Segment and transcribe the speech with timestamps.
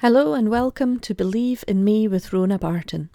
[0.00, 3.10] Hello and welcome to Believe in Me with Rhona Barton.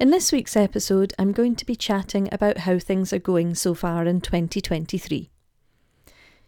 [0.00, 3.74] In this week's episode, I'm going to be chatting about how things are going so
[3.74, 5.28] far in 2023.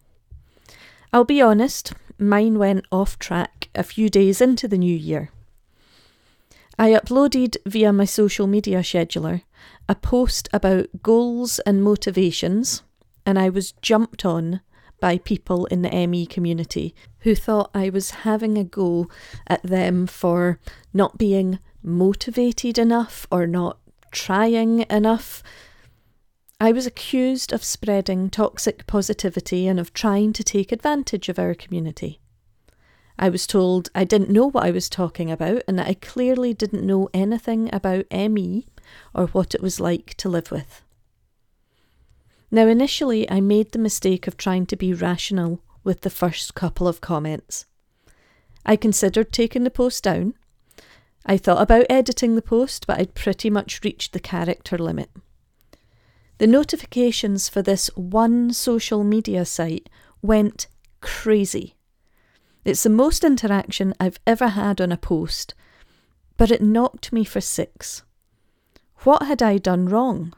[1.13, 5.31] I'll be honest, mine went off track a few days into the new year.
[6.77, 9.43] I uploaded via my social media scheduler
[9.87, 12.83] a post about goals and motivations,
[13.25, 14.61] and I was jumped on
[14.99, 19.07] by people in the ME community who thought I was having a go
[19.47, 20.59] at them for
[20.93, 23.77] not being motivated enough or not
[24.11, 25.43] trying enough.
[26.59, 31.53] I was accused of spreading toxic positivity and of trying to take advantage of our
[31.53, 32.19] community.
[33.17, 36.53] I was told I didn't know what I was talking about and that I clearly
[36.53, 38.65] didn't know anything about ME
[39.13, 40.83] or what it was like to live with.
[42.51, 46.87] Now, initially, I made the mistake of trying to be rational with the first couple
[46.87, 47.65] of comments.
[48.65, 50.33] I considered taking the post down
[51.25, 55.09] I thought about editing the post, but I'd pretty much reached the character limit.
[56.37, 59.89] The notifications for this one social media site
[60.21, 60.67] went
[61.01, 61.75] crazy.
[62.63, 65.53] It's the most interaction I've ever had on a post,
[66.37, 68.03] but it knocked me for six.
[69.03, 70.33] What had I done wrong?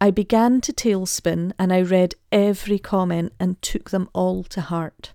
[0.00, 5.12] I began to tailspin and I read every comment and took them all to heart.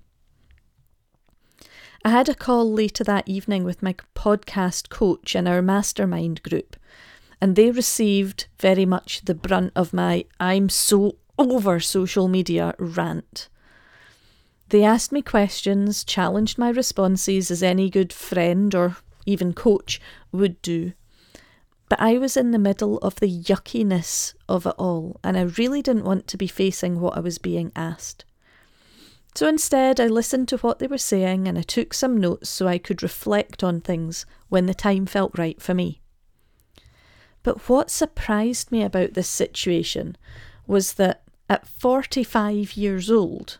[2.07, 6.77] I had a call later that evening with my podcast coach in our mastermind group,
[7.41, 13.49] and they received very much the brunt of my I'm so over social media rant.
[14.69, 18.95] They asked me questions, challenged my responses as any good friend or
[19.25, 19.99] even coach
[20.31, 20.93] would do.
[21.89, 25.81] But I was in the middle of the yuckiness of it all, and I really
[25.81, 28.23] didn't want to be facing what I was being asked.
[29.37, 32.67] So instead, I listened to what they were saying and I took some notes so
[32.67, 36.01] I could reflect on things when the time felt right for me.
[37.43, 40.17] But what surprised me about this situation
[40.65, 41.21] was that
[41.51, 43.59] at 45 years old,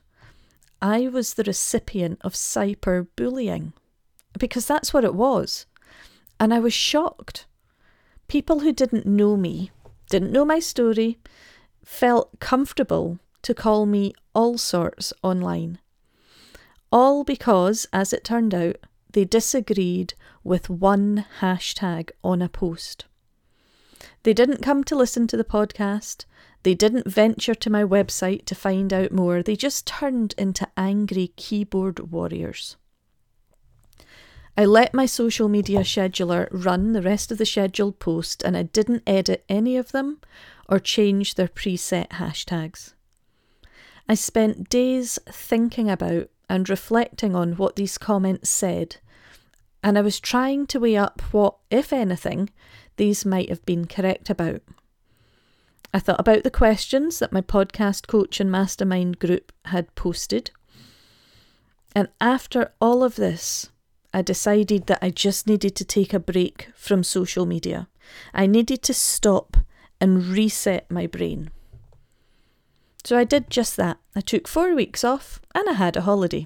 [0.81, 3.73] I was the recipient of cyberbullying.
[4.39, 5.67] Because that's what it was.
[6.39, 7.45] And I was shocked.
[8.27, 9.69] People who didn't know me,
[10.09, 11.19] didn't know my story,
[11.85, 15.79] felt comfortable to call me all sorts online.
[16.91, 18.77] All because, as it turned out,
[19.11, 23.05] they disagreed with one hashtag on a post.
[24.23, 26.25] They didn't come to listen to the podcast.
[26.63, 29.41] They didn't venture to my website to find out more.
[29.41, 32.75] They just turned into angry keyboard warriors.
[34.57, 38.63] I let my social media scheduler run the rest of the scheduled post and I
[38.63, 40.19] didn't edit any of them
[40.67, 42.93] or change their preset hashtags.
[44.09, 48.97] I spent days thinking about and reflecting on what these comments said,
[49.83, 52.49] and I was trying to weigh up what, if anything,
[52.95, 54.61] these might have been correct about.
[55.93, 60.51] I thought about the questions that my podcast coach and mastermind group had posted.
[61.95, 63.69] And after all of this,
[64.13, 67.87] I decided that I just needed to take a break from social media.
[68.33, 69.57] I needed to stop
[69.99, 71.51] and reset my brain.
[73.07, 73.99] So I did just that.
[74.17, 76.45] I took four weeks off and I had a holiday.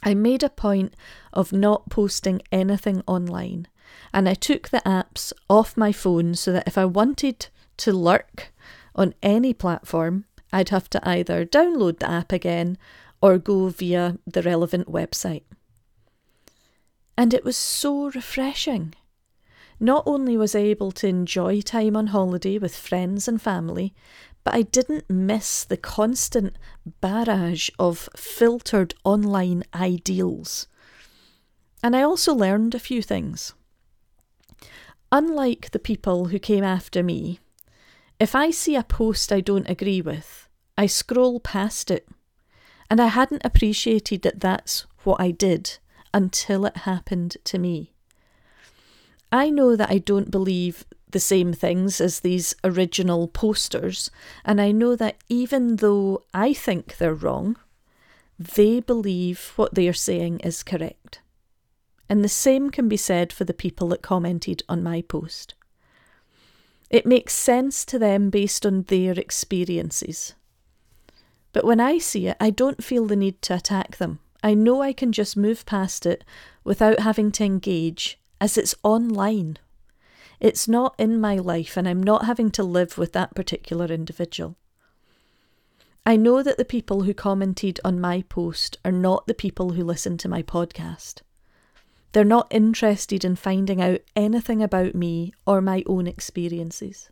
[0.00, 0.94] I made a point
[1.32, 3.66] of not posting anything online
[4.14, 8.52] and I took the apps off my phone so that if I wanted to lurk
[8.94, 12.78] on any platform, I'd have to either download the app again
[13.20, 15.42] or go via the relevant website.
[17.18, 18.94] And it was so refreshing.
[19.78, 23.94] Not only was I able to enjoy time on holiday with friends and family,
[24.42, 26.56] but I didn't miss the constant
[27.00, 30.66] barrage of filtered online ideals.
[31.82, 33.54] And I also learned a few things.
[35.12, 37.40] Unlike the people who came after me,
[38.18, 42.08] if I see a post I don't agree with, I scroll past it.
[42.88, 45.78] And I hadn't appreciated that that's what I did
[46.14, 47.95] until it happened to me.
[49.36, 54.10] I know that I don't believe the same things as these original posters,
[54.44, 57.56] and I know that even though I think they're wrong,
[58.38, 61.20] they believe what they are saying is correct.
[62.08, 65.54] and the same can be said for the people that commented on my post.
[66.88, 70.34] It makes sense to them based on their experiences.
[71.52, 74.20] But when I see it, I don't feel the need to attack them.
[74.42, 76.22] I know I can just move past it
[76.62, 79.58] without having to engage, as it's online.
[80.40, 84.56] It's not in my life, and I'm not having to live with that particular individual.
[86.04, 89.82] I know that the people who commented on my post are not the people who
[89.82, 91.22] listen to my podcast.
[92.12, 97.10] They're not interested in finding out anything about me or my own experiences.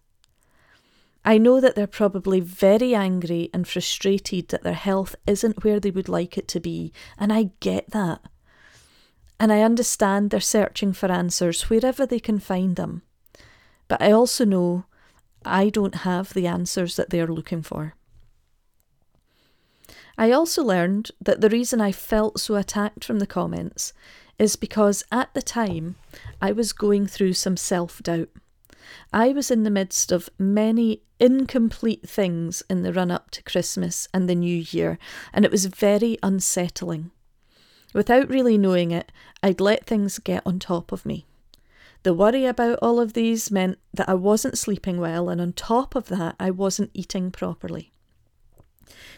[1.25, 5.91] I know that they're probably very angry and frustrated that their health isn't where they
[5.91, 8.21] would like it to be, and I get that.
[9.39, 13.03] And I understand they're searching for answers wherever they can find them.
[13.89, 14.85] But I also know
[15.45, 17.95] I don't have the answers that they're looking for.
[20.17, 23.93] I also learned that the reason I felt so attacked from the comments
[24.39, 25.97] is because at the time
[26.41, 28.31] I was going through some self doubt.
[29.13, 34.09] I was in the midst of many incomplete things in the run up to Christmas
[34.13, 34.99] and the New Year,
[35.33, 37.11] and it was very unsettling.
[37.95, 39.11] Without really knowing it,
[39.43, 41.25] I'd let things get on top of me.
[42.03, 45.95] The worry about all of these meant that I wasn't sleeping well, and on top
[45.95, 47.93] of that, I wasn't eating properly.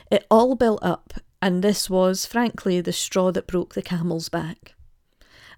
[0.09, 4.75] It all built up, and this was, frankly, the straw that broke the camel's back.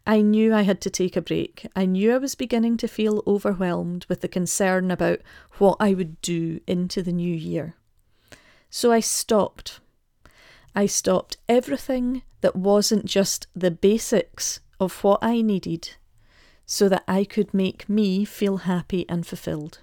[0.06, 1.66] I knew I had to take a break.
[1.76, 5.20] I knew I was beginning to feel overwhelmed with the concern about
[5.58, 7.74] what I would do into the new year.
[8.70, 9.80] So I stopped.
[10.74, 15.96] I stopped everything that wasn't just the basics of what I needed
[16.66, 19.80] so that I could make me feel happy and fulfilled.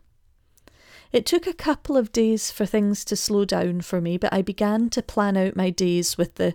[1.12, 4.42] It took a couple of days for things to slow down for me, but I
[4.42, 6.54] began to plan out my days with the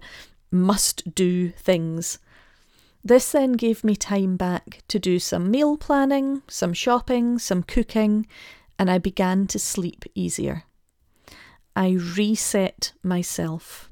[0.50, 2.18] must do things
[3.02, 8.26] this then gave me time back to do some meal planning, some shopping, some cooking,
[8.78, 10.64] and I began to sleep easier.
[11.74, 13.89] I reset myself.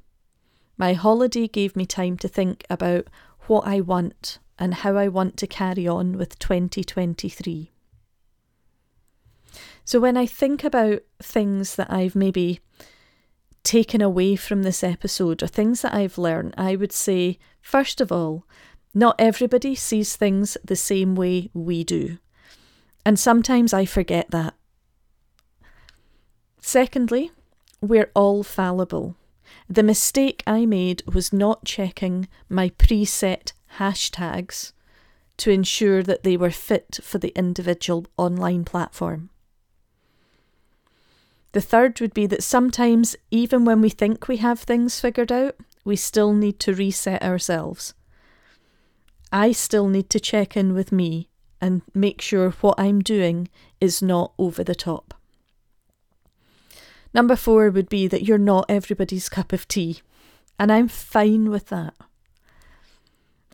[0.79, 3.09] My holiday gave me time to think about
[3.49, 7.73] what I want and how I want to carry on with 2023.
[9.85, 12.61] So, when I think about things that I've maybe
[13.65, 18.13] taken away from this episode or things that I've learned, I would say, first of
[18.13, 18.45] all,
[18.95, 22.19] not everybody sees things the same way we do.
[23.05, 24.55] And sometimes I forget that.
[26.61, 27.33] Secondly,
[27.81, 29.17] we're all fallible.
[29.69, 34.73] The mistake I made was not checking my preset hashtags
[35.39, 39.31] to ensure that they were fit for the individual online platform.
[41.53, 45.56] The third would be that sometimes, even when we think we have things figured out,
[45.85, 47.94] we still need to reset ourselves.
[49.33, 51.29] I still need to check in with me
[51.61, 53.49] and make sure what I'm doing
[53.81, 55.15] is not over the top.
[57.19, 60.03] Number four would be that you're not everybody's cup of tea,
[60.56, 61.94] and I'm fine with that.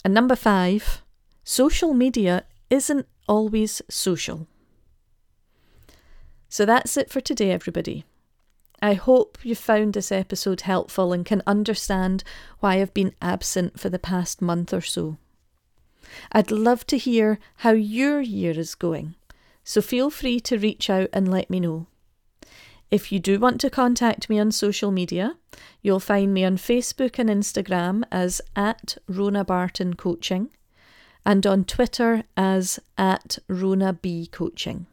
[0.04, 1.00] And number five,
[1.44, 4.46] social media isn't always social.
[6.50, 8.04] So that's it for today, everybody.
[8.82, 12.22] I hope you found this episode helpful and can understand
[12.60, 15.16] why I've been absent for the past month or so.
[16.32, 19.14] I'd love to hear how your year is going,
[19.64, 21.86] so feel free to reach out and let me know.
[22.94, 25.36] If you do want to contact me on social media,
[25.82, 30.50] you'll find me on Facebook and Instagram as at Rhona Barton Coaching
[31.26, 34.86] and on Twitter as at Rhona B Coaching.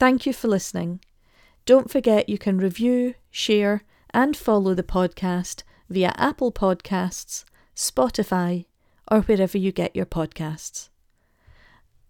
[0.00, 0.98] Thank you for listening.
[1.64, 7.44] Don't forget you can review, share, and follow the podcast via Apple Podcasts,
[7.76, 8.64] Spotify,
[9.08, 10.88] or wherever you get your podcasts.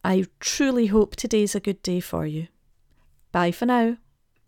[0.02, 2.46] I truly hope today's a good day for you.
[3.30, 3.98] Bye for now.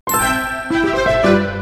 [0.08, 1.55] Música